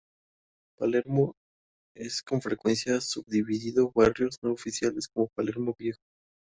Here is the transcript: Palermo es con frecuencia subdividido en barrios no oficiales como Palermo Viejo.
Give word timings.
Palermo 0.79 1.35
es 1.95 2.23
con 2.23 2.41
frecuencia 2.41 2.99
subdividido 3.01 3.83
en 3.85 3.91
barrios 3.93 4.37
no 4.41 4.51
oficiales 4.51 5.07
como 5.07 5.27
Palermo 5.35 5.75
Viejo. 5.77 6.01